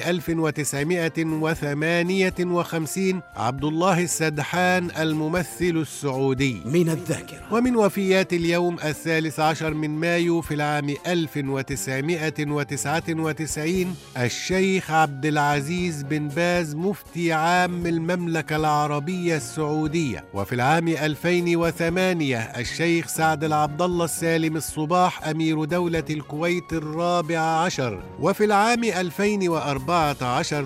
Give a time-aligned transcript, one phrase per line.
[1.34, 6.62] 1958 عبد الله السدحان الممثل السعودي.
[6.66, 7.42] من الذاكرة.
[7.52, 16.76] ومن وفيات اليوم الثالث عشر من مايو في العام 1999 الشيخ عبد العزيز بن باز
[16.76, 20.24] مفتي عام المملكة العربية السعودية.
[20.34, 28.04] وفي العام 2008 الشيخ سعد العبد الله السالم الصباح أمير دولة الكويت الرابع عشر.
[28.20, 30.66] وفي العام 2014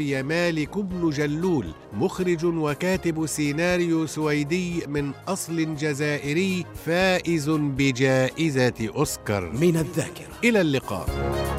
[0.00, 9.52] توفي مالك بن جلول مخرج وكاتب سيناريو سويدي من أصل جزائري فائز بجائزة أوسكار.
[9.52, 10.32] من الذاكرة.
[10.44, 11.49] إلى اللقاء.